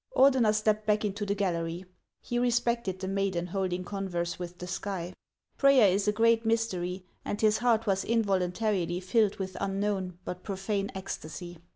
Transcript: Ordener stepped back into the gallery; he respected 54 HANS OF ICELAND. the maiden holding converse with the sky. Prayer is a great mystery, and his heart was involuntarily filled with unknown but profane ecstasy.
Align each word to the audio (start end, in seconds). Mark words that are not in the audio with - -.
Ordener 0.17 0.51
stepped 0.51 0.87
back 0.87 1.05
into 1.05 1.27
the 1.27 1.35
gallery; 1.35 1.85
he 2.21 2.39
respected 2.39 2.93
54 2.93 2.93
HANS 2.95 3.03
OF 3.03 3.05
ICELAND. 3.05 3.17
the 3.17 3.21
maiden 3.37 3.47
holding 3.53 3.83
converse 3.83 4.39
with 4.39 4.57
the 4.57 4.65
sky. 4.65 5.13
Prayer 5.59 5.89
is 5.89 6.07
a 6.07 6.11
great 6.11 6.43
mystery, 6.43 7.05
and 7.23 7.39
his 7.39 7.59
heart 7.59 7.85
was 7.85 8.03
involuntarily 8.03 8.99
filled 8.99 9.35
with 9.35 9.55
unknown 9.61 10.17
but 10.25 10.41
profane 10.41 10.89
ecstasy. 10.95 11.59